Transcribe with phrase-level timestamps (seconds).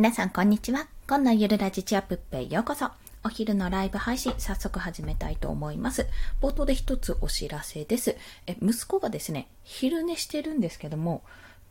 [0.00, 0.86] 皆さんこんにちは。
[1.06, 2.88] 今のゆるラジチアップへようこそ。
[3.22, 6.06] お昼のライブ配信、早速始めたいと思います。
[6.40, 8.16] 冒頭で一つお知らせです。
[8.46, 11.22] え、息子がですね、昼寝してるんですけども、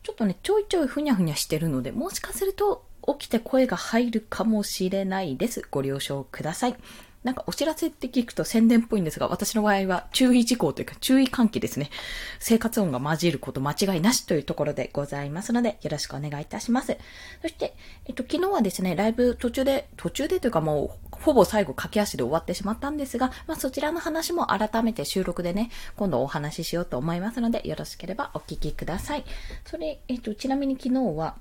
[0.04, 2.84] ちょっとね、ちょいちょいふにゃふにゃしてるので、もしかすると
[3.18, 5.66] 起きて声が入るかもしれないです。
[5.68, 6.76] ご了承ください。
[7.22, 11.90] なんかお知らせって聞くと宣伝っぽいんですが、私の場合は注意事項というか注意喚起ですね。
[12.38, 16.96] 生活音が混じること間違いなしというところでございますので、よろしくお願いいたします。
[17.42, 17.74] そして、
[18.06, 29.24] えっと、昨日はですね、ライブ途中で、途中でというかもう、ほぼ最後駆け足で終わってしまったんですが、まあそちらの話も改めて収録でね、今度お話ししようと思いますので、よろしければお聞きください。
[29.66, 31.36] それ、えっと、ちなみに昨日は、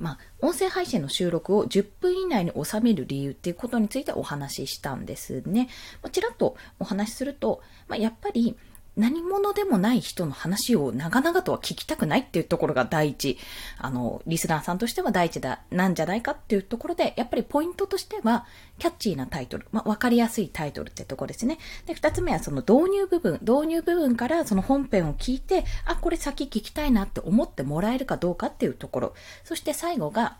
[0.00, 5.68] まあ、音声配信の収録を10分以内に収める理由っていうことについてお話ししたんですね。
[6.02, 8.56] まあ、ちらっとお話しすると、まあ、やっぱり、
[8.96, 13.38] 何者でもない人の話を長々とは聞きたくないっていうところが第一、
[13.78, 18.46] あの、リスナーさんとしては第一だ、なんじゃないかっていうところで、やっぱりポイントとしては、
[18.78, 21.58] キャッチーなタイトル、まあ、わかりやすいタイトルってとこですね。
[21.86, 29.14] で、二つ目はその導入部分、導入部分からその本編を聞いて、あ、これ先聞きたいなって思ってもらえるかどうかっていうところ。
[29.44, 30.36] そして最後が、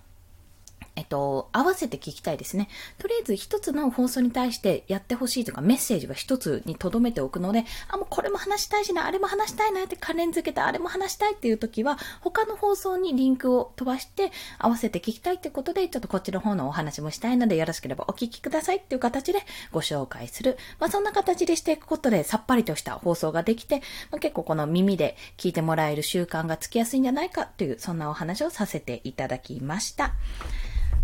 [0.96, 2.69] えっと、合わせて聞きたいですね。
[2.98, 19.41] とりあえず一つの放送に対してやってほしいとかメッセージは一つに留めておくので、あ、もうこれも話したいしな、あれも話したいなって関連付けてあれも話したいっていう時は、他の放送にリンクを飛ばして合わせて聞きたいってことで、ちょっとこっちの方のお話もしたいのでよろしければお聞きくださいっていう形で
[19.72, 20.58] ご紹介する。
[20.78, 30.14] まあそんな形でしていくことでさっぱりとした放送ができて、まあ、結構この耳で聞いてもらえる習慣がつきやすいんじゃないかっていう、そんなお話をさせていただきました。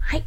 [0.07, 0.25] はい。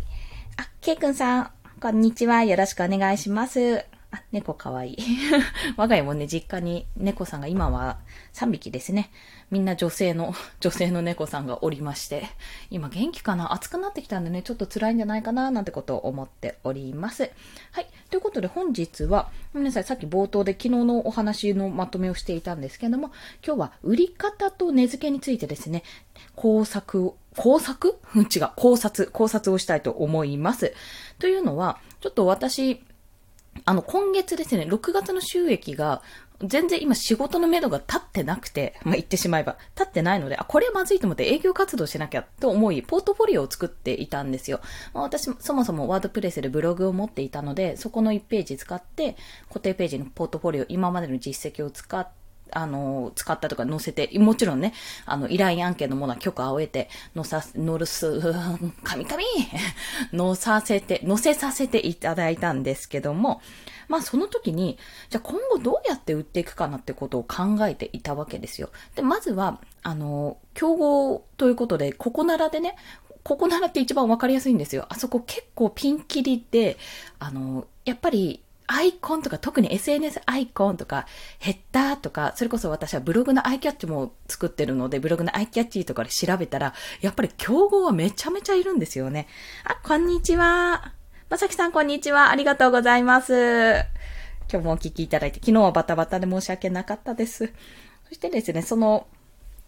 [0.58, 2.44] あ、ケイくんさん、こんにちは。
[2.44, 3.86] よろしくお願いします。
[4.12, 4.98] あ、猫かわいい。
[5.78, 8.00] 我が家もね、実家に猫さんが今は
[8.34, 9.12] 3匹ですね。
[9.52, 12.28] みんな女性の、 女性の猫さんがおりまして、
[12.72, 13.54] 今元気かな？
[13.54, 17.30] 暑くなってきたんでね、ちょっと辛いんじゃないかななんてことを思っております。
[17.72, 17.88] はい。
[18.10, 23.12] ということで本日は、ごめんなさい、さっき冒頭で昨日のお話のまとめをしていたんですけども、
[23.46, 25.84] 今日は売り方と値付けについてですね、
[26.36, 28.00] 工作を工作？
[28.18, 30.74] 違う、考察、考察をしたいと思います。
[31.20, 32.82] というのは、ちょっと私、
[33.66, 36.02] あの、今月ですね、6月の収益が、
[36.42, 44.62] 全然今仕事のめどが立ってなくて、まあ、言ってしまえば、立ってないので、あ、これはまずいと思って営業活動しなきゃと思い、ポートフォリオを作っていたんですよ。
[44.94, 49.18] まあ、私、そもそもワードプレスでブログを持っていたので、そこの1ページ使って、
[49.50, 52.19] 固定ページのポートフォリオ、今までの実績を使って、
[52.52, 54.74] あの、使ったとか載せて、もちろんね、
[55.06, 58.22] あの、依頼案件のものは許可を得て、載さ、載るす、
[58.84, 59.22] 神々
[60.12, 63.42] 載させて、載せさせていただいたんですけども、
[63.88, 64.78] まあその時に、
[65.10, 68.70] じゃあ今後どうやって売っていくかなってことを考えていたわけですよ。
[68.96, 72.76] で、まずは、あの、競合ということで、ここならでね、
[73.24, 74.86] ここならって一番わかりやすいんですよ。
[74.90, 76.78] あそこ結構ピンキリで、
[77.20, 78.42] あの、やっぱり
[78.72, 81.08] アイコンとか、特に SNS アイコンとか、
[81.40, 89.28] ヘッダーとか、それこそ私はブログのアイキャッチも作ってるので、ブログのアイキャッチとかで調べたら、やっぱり競合はめちゃめちゃいるんですよね。
[89.64, 90.94] あ、こんにちは。
[91.32, 92.30] まさきさん、こんにちは。
[92.30, 93.74] ありがとうございます。
[94.52, 97.52] 今日もお聞きいただいて、昨日はバタバタで申し訳なかったです。
[98.08, 99.08] そしてですね、その、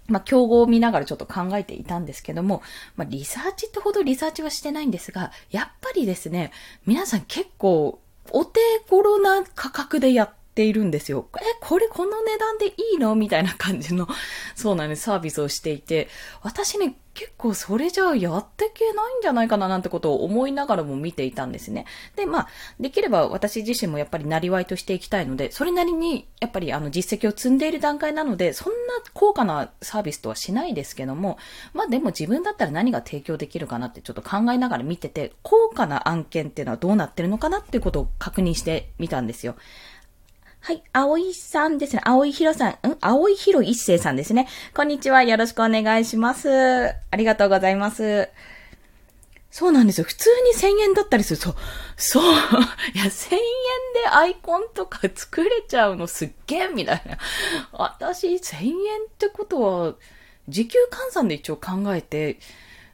[0.10, 2.62] まあ、競合を見ながらちょっと考えていたんですけども、
[2.98, 6.52] まあ、リサーチってほどリサーチはしてないんですが、やっぱりですね、
[6.86, 8.00] 皆さん結構
[8.34, 8.60] お手
[8.90, 10.30] 頃な価格でやっ
[10.62, 11.28] ているんですよ。
[11.38, 13.16] え、これこの値段でいいの？
[13.16, 14.08] みたいな感じの、
[14.56, 16.08] そうなんです、サービスをしていて、
[16.44, 21.86] 私ね、結構それじゃあやっていけないんじゃないかななんてことを思いながらも見ていたんですね。
[22.16, 22.48] で、まあ、
[22.80, 31.38] できれば私自身もやっぱりなりわいとしていきたいので、それなりにやっぱりあの実績を積んでいる段階なので、そんな高価なサービスとはしないですけども、
[31.74, 39.56] まあでも自分だったら何が提供できるかなってちょっと考えながら見てて、高価な案件っていうのはどうなってるのかなっていうことを確認してみたんですよ。
[40.64, 42.04] はい、青井さんですね。
[42.06, 42.76] 青井弘さん、ん？
[43.02, 44.48] 青井弘一世さんですね。
[44.76, 45.24] こんにちは。
[45.24, 46.50] よろしくお願いします。
[46.50, 48.30] ありがとうございます。
[49.50, 50.06] そうなんですよ。
[50.06, 51.38] 普通に1000円だったりする。
[51.38, 51.56] そう。
[51.98, 52.24] そう。
[52.24, 52.28] い
[53.00, 53.40] や、1000円
[54.04, 57.18] でアイコンとか作れちゃうのすっげえみたいな。
[57.72, 58.76] 私、1000円っ
[59.18, 59.96] てことは、
[60.48, 62.38] 時給換算で一応考えて、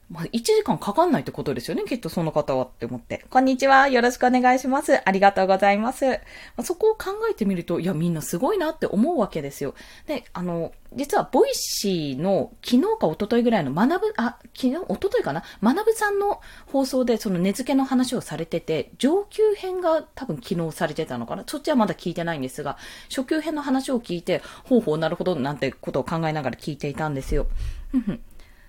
[0.10, 1.84] まあ、1時間かかんないってことですよね。
[1.84, 3.26] きっとその方はって思って。
[3.30, 3.90] こんにちは。
[3.90, 5.02] よろしくお願いします。
[5.04, 6.06] ありがとうございます。
[6.06, 6.14] ま
[6.58, 9.76] あ、そこを考えてみると、いや、みんなすごいなって思うわけですよ。
[10.06, 15.44] で、あの、実は、 Voicy の昨日か一昨日ぐらいのマナブ、あ、昨日、一昨日かな？
[15.62, 21.44] マナブさんの放送でその値付けの話をされてて、上級編が多分昨日されてたのかな？
[21.46, 22.78] そっちはまだ聞いてないんですが、
[23.10, 27.48] 初級編の話を聞いて、ほうほうなるほどなんてことを考えながら聞いていたんですよ。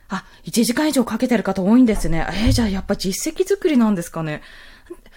[0.08, 2.26] あ、1時間以上かけてる方多いんですね。
[2.30, 4.42] えー、じゃあやっぱ実績作りなんですかね。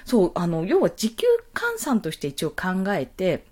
[0.05, 3.45] そう、あの、要は時給換算として一応考えて、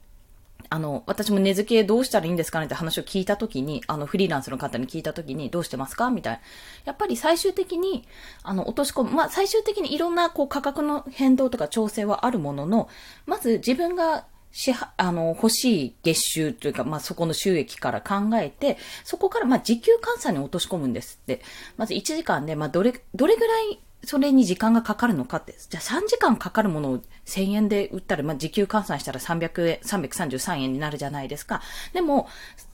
[0.72, 6.40] あの、私も値付けどうしたらいいんですかねって話を聞いたときに、あの、フリーランスの方に聞いたときに、どうしてますかみたいな。
[6.86, 8.06] やっぱり最終的に、
[8.44, 9.12] あの、落とし込む。
[9.12, 12.90] まあ、最終的にいろんな、こう、価格の変動とか調整はあるものの、
[13.26, 21.42] まず自分がしは、あの、欲しい月収というか、まあ、そこの収益から考えて、そこから、まあ、時給換算に落とし込むんですって。
[21.78, 25.56] まず1時間で、まあ、どれ、どれぐらいそれに時間がかかるのかって。
[25.70, 31.62] じゃあ3時間かかるものを1000円で売ったら、まあ、時給換算したら300円、333円になるじゃないですか。
[31.94, 32.28] でも、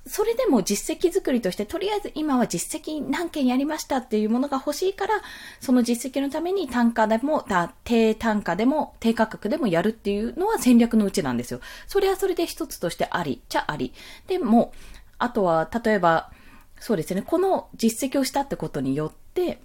[0.06, 5.16] それでも実績作りとして、とりあえず今は実績何件やりましたっていうものが欲しいから、
[5.60, 7.44] その実績のために単価でも、
[7.84, 11.60] 低単価でも、低価格でもやるっていうのは戦略のうちなんですよ。
[11.88, 13.94] それはそれで一つとしてあり、ちゃあり。
[14.28, 14.74] でも、
[15.18, 16.32] あとは、例えば、
[16.80, 19.60] そうですね、この実績をしたってことによって、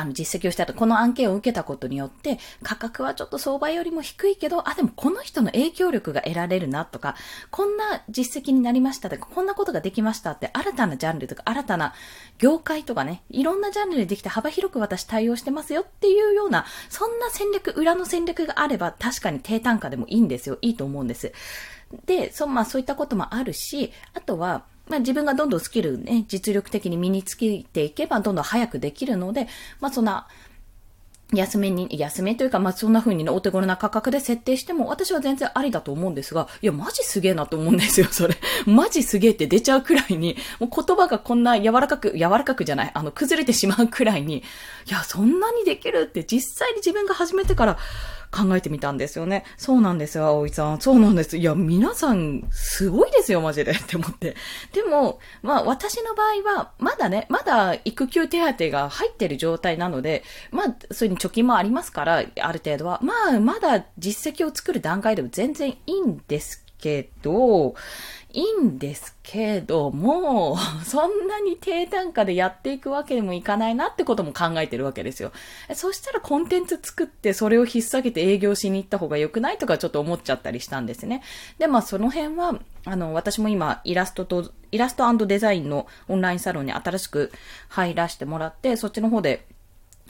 [0.00, 7.16] あの、実績をしたと、この案件を受けたことによって、価格はちょっと相場よりも低いけど、あ、でもこの人の影響力が得られるなとか、
[7.50, 11.94] こんな実績になりましたとか、こんなことができましたって、新たなジャンルとか、新たな
[12.38, 20.58] 業界とかね、いろんなジャンルでできて幅広く私対応してますよっていうような、そんな戦略、裏の戦略があれば、確かに低単価でもいいんですよ。
[20.62, 21.32] いいと思うんです。
[22.06, 29.46] で、そ、まあそういったこともあるし、あとは、まあ、自分がどんどんスキルね、実力的に身につけていけばどんどん早くできるので、
[29.80, 30.26] まあそんな、
[31.32, 38.36] 安めに、安めというか、まあ、そんな風にね、お手頃な価格で設定しても、私は全然ありだと思うんですが、いや、マジすげえなと思うんですよ、 それ。
[38.66, 44.42] マジすげえって出ちゃうくらいに、もう言葉がこんな柔らかく、柔らかくじゃない、あの、崩れてしまうくらいに、い
[44.90, 47.78] や、そんなにできるって実際に自分が始めてから、
[48.30, 49.44] 考えてみたんですよね。
[49.56, 50.80] そうなんですよ、葵さん。
[50.80, 51.36] そうなんです。
[51.36, 53.72] いや、皆さん、すごいですよ、マジで。
[53.72, 54.36] って思って。
[54.72, 63.00] でも、まあ、私の場合は、まだね、まだ育休手当が入ってる状態なので、まあ、それに貯金もありますから、ある程度は。
[63.02, 67.74] まあ、まだ実績を作る段階でも全然いいんですけど、
[68.32, 75.32] いいんですけども、 そんなに低単価でやっていくわけにもいかないなってことも考えてるわけですよ。
[75.74, 81.22] そしたらコンテンツ作ってそれを引っ提げて営業しに行った方が良くないとかちょっと思っちゃったりしたんですね。
[81.58, 87.32] で、まあその辺は、あの、私も今イラストと、イラストデザインのオンラインサロンに新しく
[87.68, 89.46] 入らせてもらって、そっちの方で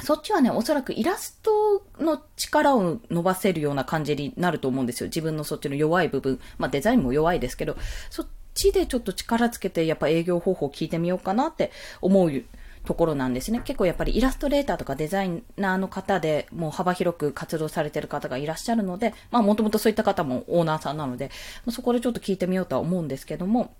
[0.02, 5.06] そっちはね、おそらくイラストの力を伸ばせるような感じになると思うんですよ。
[5.08, 6.40] 自分のそっちの弱い部分。
[6.58, 7.76] まあデザインも弱いですけど、
[8.10, 11.70] そっちでちょっと力つけてやっぱ営業方法を聞いてみようかなって
[12.00, 12.42] 思う
[12.86, 13.60] ところなんですね。
[13.64, 21.30] 結構やっぱりイラストレーターとかデザイナーの方でもう幅広く活動されてる方がいらっしゃるので、まあもともとそういった方もオーナーさんなので、
[21.70, 23.74] そこでちょっと聞いてみようとは思うんですけども、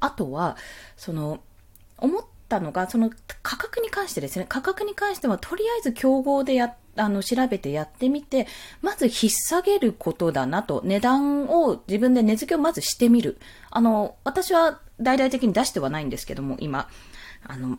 [0.00, 0.56] あとは、
[0.96, 1.40] その、
[1.98, 2.24] 思っ
[2.56, 3.10] ったのが、その
[3.42, 8.46] 価格に関してですね、価格に関してはとりあえず競合でや、あの、調べてやってみて、
[8.82, 13.38] まず引っ提げることだなと、値段を自分で値付けをまずしてみる。
[13.70, 16.88] あの、私は大々的に出してはないんですけども、今、
[17.46, 17.78] あの、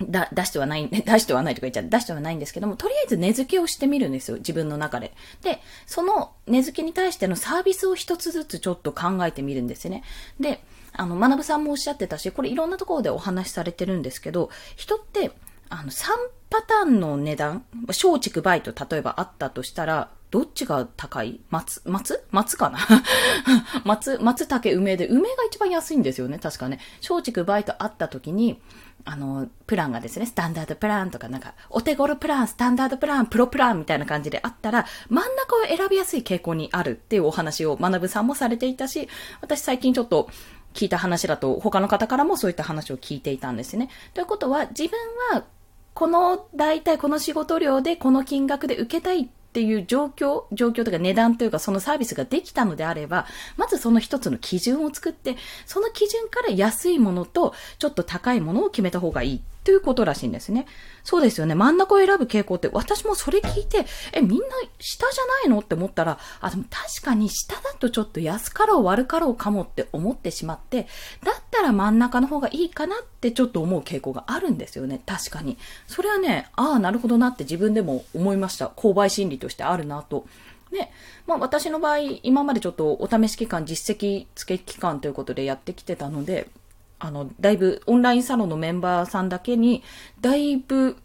[0.00, 5.12] だ、出してはない、 出してはないとか言っちゃう、出してはないんですけども、とりあえず値付けをしてみるんですよ、自分の中で。
[5.42, 10.04] で、その値付けに対してのサービスを一つずつちょっと考えてみるんですね。
[10.38, 10.60] で、
[10.98, 15.30] あの、学さんもおっしゃってたし、これいろんなところでお話しされてるんですけど、人って、
[15.70, 16.08] あの、3
[16.50, 21.40] パターンの値段、小畜梅と例えばあったとしたら、どっちが高い？
[21.50, 22.22] 松、松？
[22.30, 22.78] 松かな？
[23.84, 26.80] 松、松竹梅で、梅が一番安いんですよね、確かね。
[27.08, 28.60] 松竹梅とあった時に、
[29.04, 39.08] あの、プランがですね、スタンダードプランとかなんか、お手頃プラン、スタンダードプラン、プロプランみたいな感じであったら、真ん中を選びやすい傾向にあるっていうお話を学さんもされていたし、
[39.40, 40.28] 私最近ちょっと
[40.74, 43.88] 聞いた話だと、他の方からもそういった話を聞いていたんですね。
[44.14, 44.98] ということは、自分
[45.32, 45.44] は、
[45.94, 60.64] この、大体この仕事量でこの金額で受けたいっていう状況、状況とか値段というかそのサービスができたのであれば、まずその一つの基準を作って、その基準から安いものとちょっと高いものを決めた方がいいということらしいんですね。
[61.04, 61.54] そうですよね。
[61.54, 63.84] 真ん中を選ぶ傾向って、私もそれ聞いて、
[64.14, 64.46] え、みんな
[64.78, 70.88] 下じゃないのって思ったら、あ、でも確かに下だとちょっと安かろう悪かろうかもって思ってしまって、
[71.22, 75.02] だったら真ん中の方がいいかなってちょっと思う傾向があるんですよね。
[75.04, 75.58] 確かに。
[75.86, 78.68] それはね、ああ、なるほどなって自分でも思いました。
[78.68, 80.24] 購買心理としてあるなと。
[80.72, 80.90] ね、
[81.26, 86.48] まあ私の場合、今までちょっとお試し期間、実績付け期間ということでやってきてたので、
[86.98, 89.82] あの、だいぶ、オンラインサロンのメンバーさんだけに、
[90.20, 90.96] だいぶ、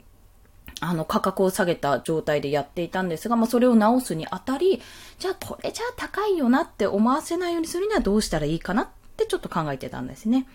[0.82, 4.82] あの、価格を下げた状態でやっていたんですが、まあ、それを直すにあたり、
[5.20, 10.48] じゃあ、これじゃあ高いよなって思わせないようにするにはどうしたらいいかなってちょっと考えてたんですね。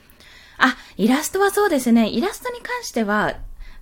[0.59, 2.09] あ、イラストはそうですね。
[2.09, 3.37] イラストに関しては、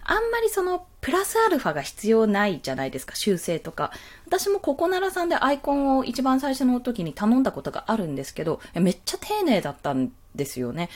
[0.05, 3.93] あんまりその、プラスアルファが必要ないじゃないですか、修正とか。
[4.27, 10.91] 私もココナラさんでアイコンを一番最初の時に頼んだことがあるんですけど、めっちゃ丁寧だったんですよね。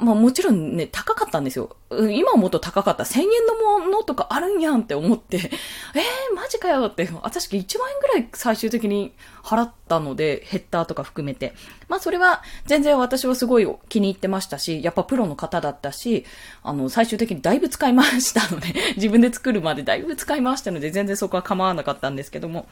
[0.00, 1.76] まあもちろんね、高かったんですよ。
[1.90, 3.04] 今思うと高かった。
[3.04, 5.38] 1000円のものとかあるんやんって思って、
[5.94, 9.12] えー、マジかよって、私1万円ぐらい最終的に
[9.42, 11.54] 払ったので、ヘッダーとか含めて。
[11.88, 16.24] まあそれは全然私はすごい気に入ってましたし、やっぱプロの方だったし、
[16.62, 22.66] あの、最終的にだいぶ使いましたので、 自分で作るまでだいぶ使い回したので、全然そこは構わなかったんですけども。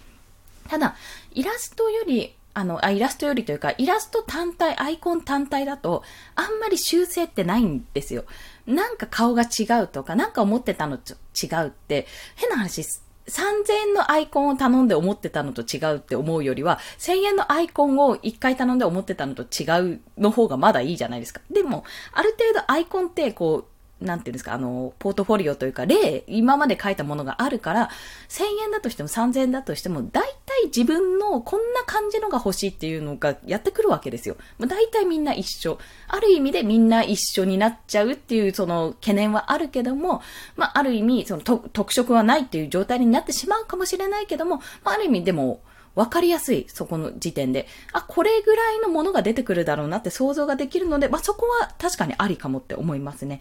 [0.69, 0.97] ただ、
[1.33, 6.03] イラストよりあのあ、イラストよりというか、イラスト単体、アイコン単体だと、
[6.35, 8.25] あんまり修正ってないんですよ。
[8.67, 21.43] なんか顔が違うとか、なんか思ってたのと違うって、変な話、3000円のアイコンを頼んで思ってたのと違うって思うよりは、1000円のアイコンを1回頼んで思ってたのと違うの方がまだいいじゃないですか。
[21.51, 27.91] でも、ある程度アイコンってこう、なんていうんですか、あの、ポートフォリオというか、例、今まで書いたものがあるから、
[28.29, 34.37] 1000円だとしても3000円だとしても、大体自分のこんな感じのが欲しいっていうのがやってくるわけですよ。
[34.61, 35.79] 大体みんな一緒。
[36.09, 40.21] ある意味でみんな一緒になっちゃうっていうその懸念はあるけども、
[40.57, 45.61] まあ、ある意味、その特色はないっていう状態になってしまうかもしれないけども、まあ、ある意味でも、
[45.95, 47.67] わかりやすい、そこの時点で。
[47.93, 53.41] あ、これぐらいのものが出てくるだろうなって想像ができるので、まあ、そこは確かにありかもって思いますね。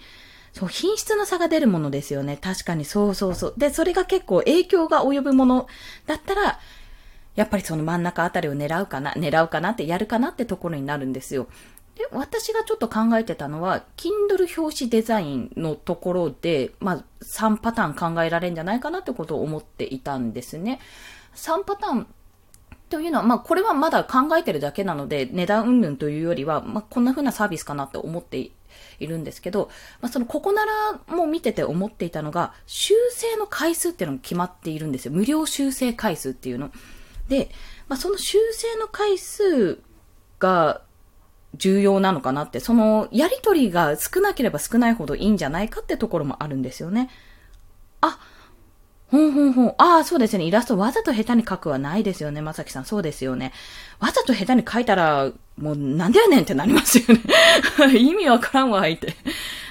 [0.56, 2.38] そう、品質の差が出るものですよね。
[2.38, 3.54] 確かにそうそうそう。
[3.58, 5.68] で、それが結構影響が及ぶもの
[6.06, 6.60] だったら、
[7.36, 11.48] やっぱりその真ん中あたりを狙うかな、狙うかなってやるかなってところになるんですよ。
[11.96, 20.80] で、私がちょっと考えてたのは、Kindle 表紙デザインのところで、まあ、3パターン考えられるんじゃないかなってことを思っていたんですね。
[21.36, 22.08] 3パターン
[22.90, 28.52] というのは、まあ、これはまだ考えてるだけなので、値段云々というよりは、まあ、こんな風なサービスかなって思って
[29.00, 29.70] いるんですけど、
[30.02, 35.12] まあ、そのここならも見てて思っていたのが、修正の回数っていうのが決まっているんですよ。
[35.12, 36.72] 無料修正回数っていうの。
[37.28, 37.50] で、
[37.88, 39.80] まあ、その修正の回数
[40.40, 40.82] が
[41.58, 47.10] 重要なのかなって、そのやりとりが少なければ少ないほどいいんじゃないかってところもあるんですよね。
[48.02, 48.20] あ、
[49.16, 49.76] ほんほんほん。
[49.78, 50.44] ああ、そうですね。
[50.44, 52.42] イラストわざと下手に描くはないですよね。
[52.42, 52.86] まさきさん。
[52.86, 53.54] そうですよね。
[54.00, 57.22] わざと下手に描いたら、もうなんでやねんってなりますよね。
[57.98, 59.16] 意味わからんわ、相手。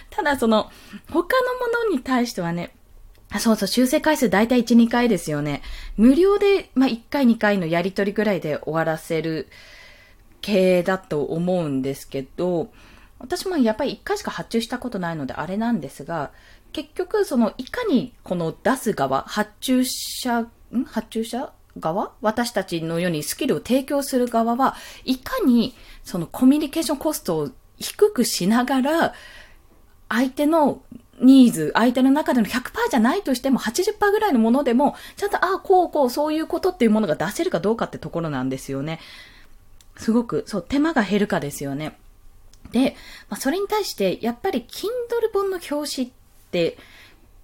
[0.09, 0.71] ただ、その、
[1.11, 2.75] 他のものに対してはね、
[3.31, 5.61] あそうそう、修正回数大体1、2回ですよね。
[5.99, 9.49] 無料で、まあ、1回、2回のやりとりぐらいで終わらせる
[10.41, 12.71] 系だと思うんですけど、
[13.19, 16.31] 私もやっぱり1回しか発注したことないのであれなんですが、
[16.75, 20.49] 結局、その、いかにこの出す側、発注者、ん？
[20.85, 29.15] 発注者側私たちのようにスキルを提供する側は、いかにそのコミュニケーションコストを低くしながら、
[30.09, 30.83] 相手の
[31.21, 38.99] ニーズ、相手の中での100%じゃないとしても80%ぐらいのものでも、ちゃんと、ああ、こうこう、そういうことっていうものが出せるかどうかってところなんですよね。
[39.97, 41.97] すごく、そう、手間が減るかですよね。
[42.73, 42.97] で、
[43.31, 44.89] まあ、それに対して、やっぱり Kindle
[45.33, 46.24] 本の表紙って、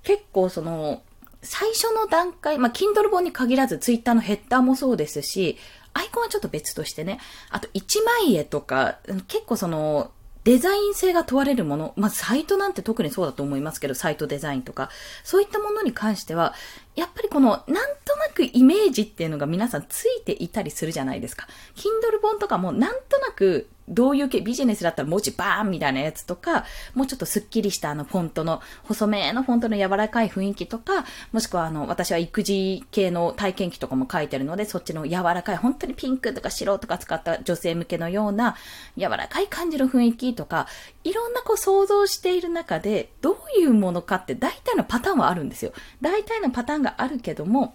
[0.03, 1.03] 結構その、
[1.43, 5.57] 最初の段階、まあ、Kindle 本に限らず Twitter のヘッダーもそうですし、
[5.93, 7.19] アイコンはちょっと別としてね、
[7.51, 10.11] あと一枚絵とか、結構その、
[10.45, 14.91] デザイン性が問われるもの、まあ、サイトなんて特にそうだと思いますけど、サイトデザインとか、
[15.23, 16.55] そういったものに関しては、
[16.97, 17.97] やっぱりこの、なん
[18.31, 21.49] なくイメージっていうのが皆さんついていたりするじゃないですか。
[21.75, 38.55] Kindle 本とかもなんとなくどういう系、ビジネスだったら文字バーンみたいなやつとか、もうちょっとスッキリしたあのフォントの、細めのフォントの柔らかい雰囲気とか、もしくはあの、私は育児系の体験記とかも書いてるので、そっちの柔らかい、本当にピンクとか白とか使った女性向けのような、
[38.97, 40.69] 柔らかい感じの雰囲気とか、
[41.03, 45.73] いろんなこう想像している中で、どういうものかって大体のパターンはあるんですよ。
[46.01, 47.75] 大体のパターンがあるけども、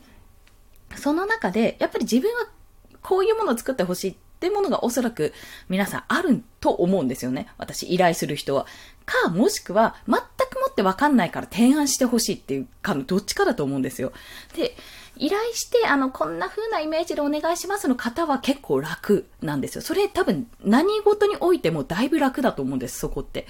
[0.96, 2.48] その中で、やっぱり自分は
[3.02, 5.34] こういうものを作ってほしいってものがおそらく
[5.70, 7.48] 皆さんあると思うんですよね。
[7.58, 8.66] 私依頼する人は。
[9.06, 14.12] か、もしくは全くもってわかんないから提案してほしいっていうか、どっちかだと思うんですよ。
[14.56, 14.76] で、
[15.18, 19.82] 依頼して、あの、こんな風なイメージでお願いしますの方は結構楽なんですよ。
[19.82, 23.48] それ多分何事においてもだいぶ楽だと思うんです、そこって。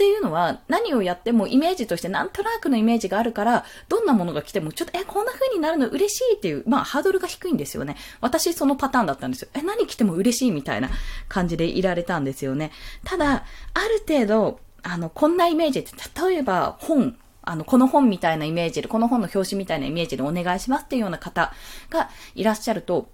[0.00, 7.96] っていうのは、何をやってもイメージとしてなんとなくのイメージがあるから、どんなものが来ても、ちょっと、え、こんな風になるの嬉しいっていう、まあ、ハードルが低いんですよね。
[8.22, 9.48] 私、そのパターンだったんですよ。
[9.52, 10.88] え、何来ても嬉しいみたいな
[11.28, 12.72] 感じでいられたんですよね。
[13.04, 15.90] ただ、ある程度、あの、こんなイメージって、
[16.26, 21.52] 例えば本、あの、この本みたいなイメージで、この本の表紙みたいなイメージでお願いしますっていうような方
[21.90, 23.10] がいらっしゃると、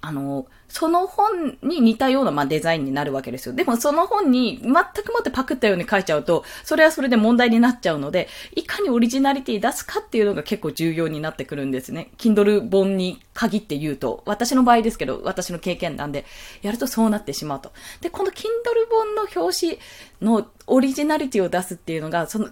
[0.00, 3.54] あの、その本に似たような、まあ、デザインになるわけですよ。
[3.54, 12.10] でもその本に全くもってパクったように書いちゃうと、それはそれで問題になっちゃうので、いかにオリジナリティ出すかっていうのが結構重要になってくるんですね。
[12.18, 16.24] Kindle 本に限って言うと、私の場合ですけど、私の経験なんで、
[16.62, 17.72] やるとそうなってしまうと。
[18.00, 18.46] で、この Kindle
[18.90, 19.78] 本の表紙
[20.20, 22.48] のオリジナリティを出すっていうのが、その、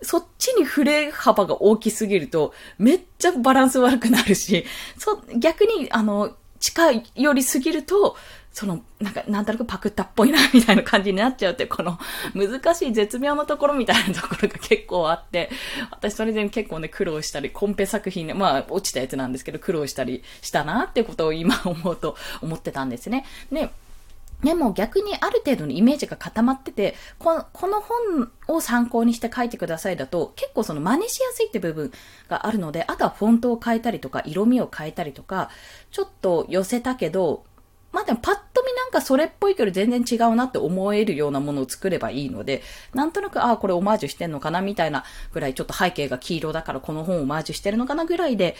[0.00, 4.64] そっちに触れ幅が大きすぎると、めっちゃバランス悪くなるし、
[4.96, 8.16] そ、逆に、あの、近いよりすぎると、
[8.52, 11.98] その、なんか、なんとなくパクったっぽいな、みたいな感じになっちゃうって、この
[12.34, 15.48] 難しい絶妙なところみたいなところが結構あって、
[15.90, 23.24] 私それで結構ね、苦労したり、コンペ作品ね、まあ、落ちたやつなんですけど、苦労したりしたなってことを今思うと思ってたんですね。
[23.52, 23.70] で、
[24.42, 31.90] でも逆にある程度のイメージが固まってて、このこの本を参考にして書いてくださいだと、結構その真似しやすいって部分
[32.28, 35.50] があるので、あとはフォントを変えたりとか、色味を変えたりとか、
[35.90, 37.44] ちょっと寄せたけど、
[37.90, 42.62] まあでもパッと見なんかそれっぽいけど全然違うなって思えるようなものを作ればいいので、
[42.94, 48.54] なんとなく、ああ、これオマージュしてんのかなみたいなぐらい、ちょっと背景が黄色だからこの本をオマージュしてるのかなぐらいで、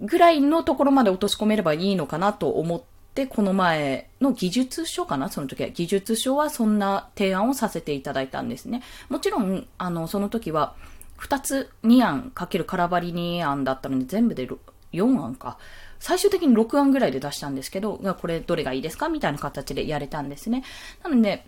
[0.00, 5.28] ぐらいのところまで落とし込めればいいのかなと思って、で、この前の技術書かな？
[5.28, 5.68] その時は。
[5.68, 8.82] 技術書はそんな提案をさせていただいたんですね。
[9.10, 10.74] もちろん、あの、その時は、
[11.18, 14.48] 2つ2案かける空張り2案だったので、全部で
[14.92, 15.58] 4案か。
[16.00, 19.08] 最終的に6案ぐらいで出したんですけど、これどれがいいですか？
[19.08, 20.64] みたいな形でやれたんですね。
[21.04, 21.44] なので、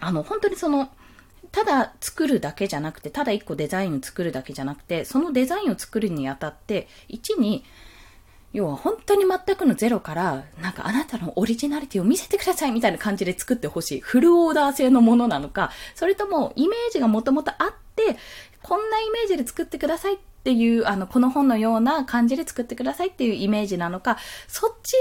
[0.00, 0.90] あの、本当にその、
[1.52, 7.64] ただ作るだけじゃなくて、ただ1個デザインを作るだけじゃなくて、そのデザインを作るにあたって、1に、
[8.52, 14.00] 要は本当に全くのゼロから、なんかあなたのオリジナリティを見せてくださいみたいな感じで作ってほしい。
[14.00, 18.16] フルオーダー製のものなのか、それともイメージがもともとあって、
[18.62, 24.18] こんなイメージで作ってくださいっていう、あの、この本のような感じで作ってくださいっていうイメージなのか、
[24.48, 24.94] そっち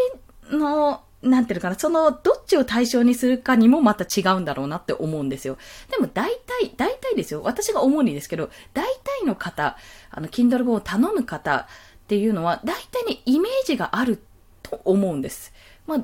[0.56, 5.58] の、なんていうのかな、その、どっちを対象にするかにもまた違うんだろうなって思うんですよ。
[5.92, 7.42] でも大体、大体ですよ。
[7.44, 8.86] 私が主にですけど、大
[9.20, 9.78] 体の方、
[10.10, 11.68] あの、Kindle 本を頼む方、
[12.12, 14.22] っていうのは、大体にイメージがある
[14.64, 15.54] と思うんです。
[15.88, 16.04] まあ、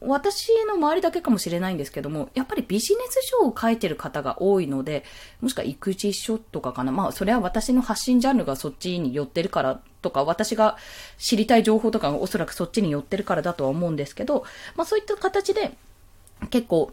[0.00, 5.02] 私の周りだけかもしれないんですけども、やっぱりビジネス書を書いてる方が多いので、
[5.40, 6.92] もしくは育児書とかかな。
[6.92, 10.76] まあ、それは私の発信ジャンルがそっちに寄ってるからとか、私が
[11.18, 14.44] 知りたい情報とかがおそらくそっちに寄ってるからだとは思うんですけど、
[14.76, 15.72] まあそういった形で、
[16.50, 16.92] 結構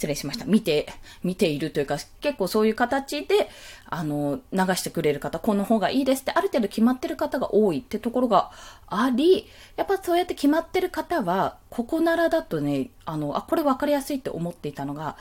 [0.00, 0.46] 失礼しました。
[0.46, 0.86] 見て、
[1.22, 3.50] 見ているというか、結構そういう形で、
[3.84, 8.50] あの、流してくれる方、この方がいいですって、ある程度決まってる方が多いってところが
[8.86, 15.18] あり、やっぱそうやって決まってる方は、ここならだとね、あの、あ、これ分かりやすいって思っていたのが、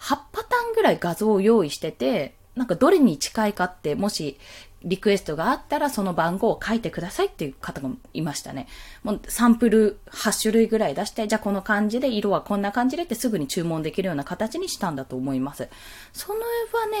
[0.00, 4.38] 8パターンぐらい画像を用意してて、なんかどれに近いかって、もし
[4.84, 8.68] リクエストがあったらその番号を書いてくださいっていう方がいましたね。
[9.02, 15.68] もうサンプル8種類ぐらい出して、じゃあこの感じで色はこんな感じでってすぐに注文できるような形にしたんだと思います。
[16.12, 16.40] その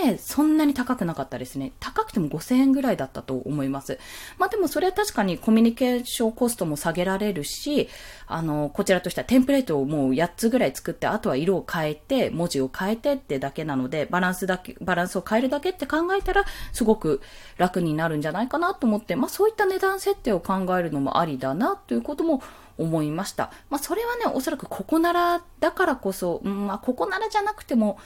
[0.02, 1.72] はね、そんなに高くなかったですね。
[1.78, 3.98] 高くても5000円ぐらいだったと思います。
[4.38, 7.88] まあでもそれは確かにコミュニケーションコストも下げられるし、
[8.26, 17.20] あの、こちらとしてはテンプレートをもう8つぐらい作って、あとは色を変えて、文字を変えてってだけなので、バランスだけ、バランスを変えるだけって考えたら、すごく
[17.58, 22.42] 楽楽になるんじゃないかなと思って、まあそういった値段設定を考えるのもありだなということも
[22.78, 23.50] 思いました。
[23.70, 27.98] まあそれはね、おそらくここならだからこそ、うん、まあここならじゃなくても、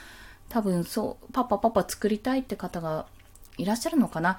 [0.48, 3.06] 多分そう、パパパパ作りたいって方が
[3.58, 4.38] いらっしゃるのかな。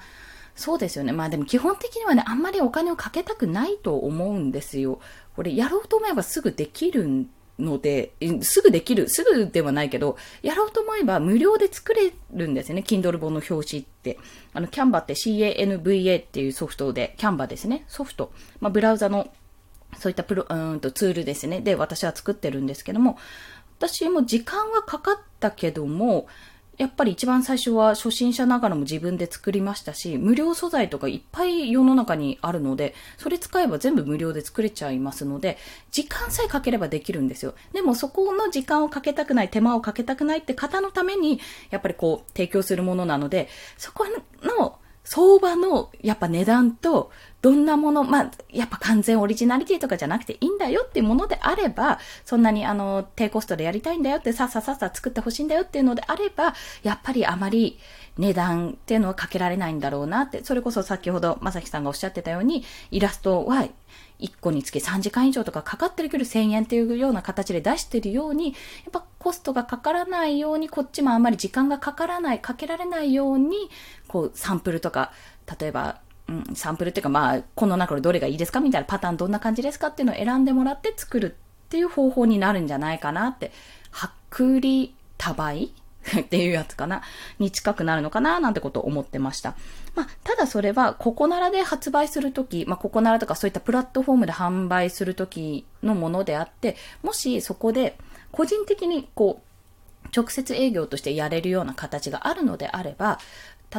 [0.54, 1.12] そうですよね。
[1.12, 5.00] まあでも基本的にはね、あんまりお金をかけたくないと思うんですよ。
[5.34, 7.26] これやろうと思えばすぐできる
[7.58, 12.84] ので、すぐできる、すぐではないけど、やろうと思えば無料で作れるんですよね。
[12.86, 14.18] Kindle 本の表紙って。
[14.52, 17.84] あの、Canva って CANVA っていうソフトで、Canva ですね。
[17.88, 18.32] ソフト。
[18.60, 19.30] まあ、ブラウザの、
[19.98, 21.60] そういったプロ、うんとツールですね。
[21.60, 23.18] で、私は作ってるんですけども、
[23.78, 26.26] 私も時間はかかったけども、
[26.78, 35.58] やっぱり一番最初は初心者ながらも自分で作りましたし、無料素材とかいっぱい世の中にあるので、それ使えば全部無料で作れちゃいますので、
[35.90, 37.54] 時間さえかければできるんですよ。
[37.72, 44.06] でもそこの時間をかけたくない、手間をかけたくないって方のために、やっぱりこう、提供するものなので、そこ
[44.42, 47.10] の相場のやっぱ値段と、
[47.42, 57.78] どんなもの、まあ、やっぱ完全オリジナリティとかじゃなくていいんだよっていうものであれば、そんなにあの、低コストでやりたいんだよって、さっささっさ作ってほしいんだよっていうのであれば、やっぱりあまり
[58.16, 63.66] 値段っていうのはかけられないんだろうなって、それこそ先ほどまさきさんがおっしゃってたように、イラストは
[64.22, 68.54] 1個につき3時間以上とかかかってるけど1000円っていうような形で出してるように、や
[68.88, 73.70] っぱコストがかからないように、こっちもあんまり時間がかからない、かけられないように、
[74.08, 75.12] こうサンプルとか、
[75.60, 83.52] 例えばうん、サンプルっていうかまあ、この中でどれがいいですかみたいなパターンどんな感じですかっていうのを選んでもらって作るっていう方法になるんじゃないかなって、
[84.30, 85.72] 薄利多売
[86.20, 87.02] っていうやつかな
[87.38, 89.54] に近くなるのかななんてことを思ってました。
[89.94, 97.96] まあ、ただそれは、ココナラで発売するとき、まあ、ココナラとかそういったプラットフォームで販売するときのものであって、もしそこで
[98.30, 103.18] 個人的にこう、直接営業としてやれるような形があるのであれば、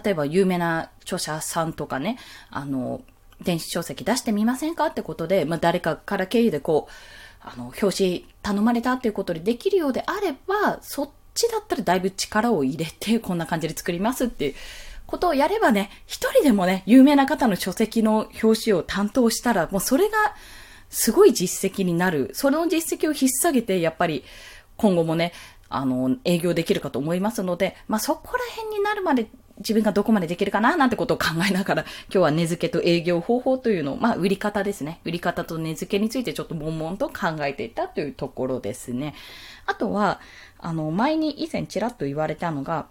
[0.04, 2.18] 例えば有名な著者さんとかね、
[2.50, 3.02] あの、
[3.42, 6.92] 電子書籍出してみませんかってことで、まあ、誰かから経由でこう、
[7.42, 14.56] あの、表紙頼まれたっていうことでできるようであれば、そっちだったらだいぶ力を入れて、こんな感じで作りますっていう
[15.06, 20.18] ことをやればね、一人でもね、有名な方の書籍の表紙を担当したら、もうそれが
[20.90, 22.32] すごい実績になる。
[22.34, 24.24] その実績を引っ提げて、やっぱり
[24.78, 25.34] 今後もね、
[25.70, 35.00] あの、営業できるかと思いますので、まあ、そこら辺になるまで自分がどこまでできるかななんてことを考えながら、今日は値付けと営業方法というのを、まあ、売り方ですね。
[35.04, 39.16] 売り方と値付けについてちょっと悶々と考えていたというところですね。
[39.66, 40.20] あとは、
[40.64, 42.88] あの、前に以前ちらっと言われたのが、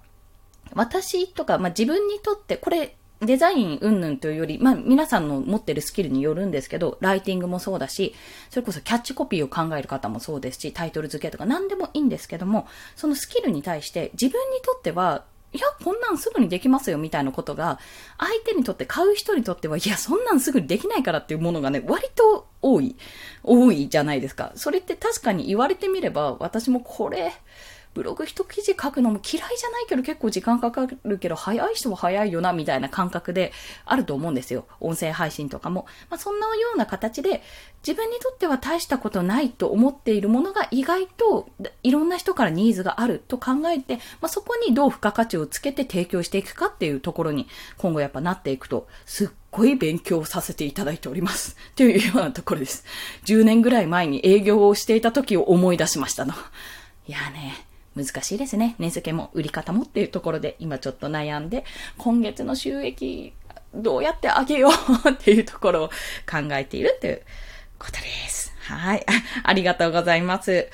[0.74, 8.14] 私とか、まあ、自分にとって、これ、デザイン云々というより、まあ、皆さんの持ってるスキルによるんですけど、ライティングもそうだし、
[8.50, 17.78] それこそキャッチコピーを考える方もそうですし、タイトル付けとか何でもいいんですけども、そのスキルに対して自分にとっては、いや、こんなんすぐにできますよみたいなことが、
[18.18, 22.96] 相手にとって買う人にとっては、いや、そんなんすぐにできないからっていうものがね、割と多い、
[23.42, 24.52] 多いじゃないですか。
[24.54, 27.32] それって確かに言われてみれば、私もこれ、
[27.94, 33.52] ブログ一記事書くのも嫌いじゃないけど結構時間かかるけど早い人は早いよなみたいな感覚で
[33.84, 34.66] あると思うんですよ。
[34.80, 35.86] 音声配信とかも。
[36.10, 37.42] まあ、そんなような形で
[37.86, 41.48] 自分にとっては大したことないと思っているものが意外と
[41.82, 51.56] いろんな人からニーズがあると考えて、まあ、そこにどう付加価値をつけて提供していくかっていうところに今後やっぱなっていくとすっごい勉強させていただいております。
[51.76, 52.84] というようなところです。
[53.26, 56.34] 10年ぐらい前に営業をしていた時を思い出しましたの。
[57.06, 58.74] いやね、難しいですね。
[58.78, 61.64] 値付けも売り方もっていうところで今ちょっと悩んで、
[61.98, 63.32] 今月の収益
[63.74, 64.70] どうやって上げよ
[65.04, 67.22] うっていうところを考えているという
[67.78, 68.52] ことです。
[68.60, 69.04] はい。
[69.42, 70.68] ありがとうございます。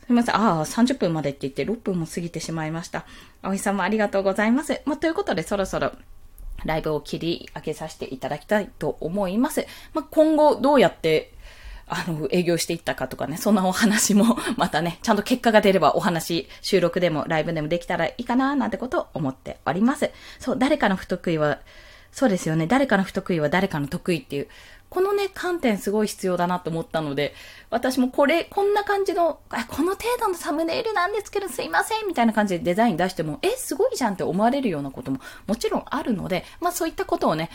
[0.00, 0.36] すみません。
[0.36, 3.06] ああ、30分までって言って6分も過ぎてしまいました。
[3.42, 4.80] 葵さんもありがとうございます。
[4.84, 5.92] まあ、ということでそろそろ
[6.64, 9.66] ライブを切り上げさせていただきたいと思います。
[9.94, 11.32] まあ、今後どうやって
[11.90, 20.10] あの、営業していったかとかね、そんなお話も、 またね、ちゃんと結果が出ればお話、収録でもライブでもできたらいいかな、なんてことを思っております。
[20.38, 21.58] そう、誰かの不得意は、
[22.12, 22.66] そうですよね。
[22.66, 24.48] 誰かの不得意は誰かの得意っていう、
[24.90, 27.32] このね、観点すごい必要だなと思ったので、
[27.70, 37.50] 私もこれ、こんな感じの、この程度のサムネイルなんですけどすいませんみたいな感じでデザイン出しても、え、すごいじゃんって思われるようなことももちろんあるので、まあそういったことをね、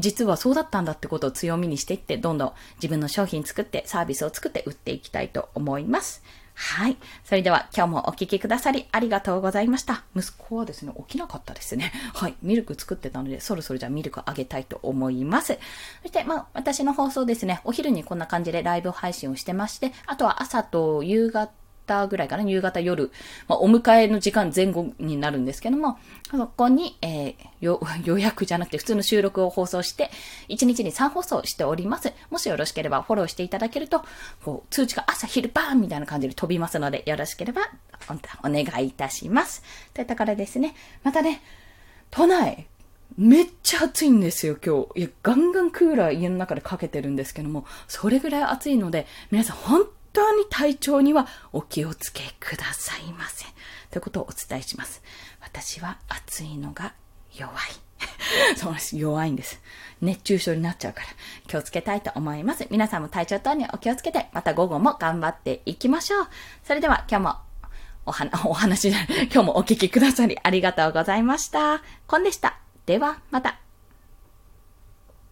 [0.00, 6.24] 実はそうだったんだってことを強みにしていって、どんどん自分の商品作ってサービスを作って売っていきたいと思います。
[6.62, 6.98] はい。
[7.24, 10.04] それでは今日もお聴きくださりありがとうございました。
[10.14, 11.90] 息子はですね、起きなかったですね。
[12.12, 12.34] はい。
[12.42, 15.58] ミルク作ってたので、そろそろじゃあミルクあげたいと思います。
[16.02, 21.50] そして、まあ、私の放送ですね、お昼にこんな感じでライブ配信をしてまして、あとは朝と夕方
[21.90, 23.10] 方ぐらいかな、夕方夜、
[23.48, 25.98] まあ、お迎えの時間前後になるんですけども、
[26.30, 30.10] そこに、えー、 予約じゃなくて普通の収録を放送して、
[30.48, 32.12] 1日に3放送しております。
[32.30, 34.04] もしよろしければフォローしていただけると、
[34.44, 37.62] こう、通知が朝昼バーンみたいな感じで飛びますので、よろしければ
[38.42, 39.62] お願いいたします。
[39.94, 41.42] といったからですね、またね、
[42.10, 42.66] 都内、
[43.16, 45.00] めっちゃ暑いんですよ、今日。
[45.00, 53.44] いや、ガンガンクーラー家の中でかけてるんですけども、それぐらい暑いので、皆さん本当に体調にはお気をつけくださいませ。
[53.90, 55.02] ということをお伝えします。
[55.40, 56.94] 私は暑いのが
[57.34, 57.56] 弱い。
[58.56, 58.96] そうです。
[58.96, 59.60] 弱いんです。
[60.00, 61.06] 熱中症になっちゃうから
[61.46, 62.66] 気をつけたいと思います。
[62.70, 66.28] 皆さんも体調等にお気をつけて、また午後も頑張っていきましょう。
[66.64, 67.50] それでは今日も
[68.06, 68.88] おは、 お話、
[69.32, 71.82] 今日もお聞きくださりありがとうございました。
[72.06, 72.56] コンでした。
[72.86, 73.69] では、また。